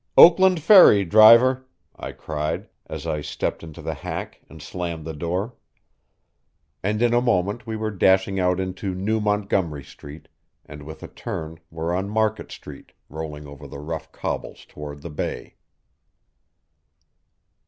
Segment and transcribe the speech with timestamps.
[0.17, 5.53] "Oakland Ferry, driver," I cried, as I stepped into the hack and slammed the door.
[6.81, 10.27] And in a moment we were dashing out into New Montgomery Street,
[10.65, 15.11] and with a turn were on Market Street, rolling over the rough cobbles toward the
[15.11, 15.53] bay.